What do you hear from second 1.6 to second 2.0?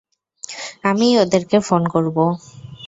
phone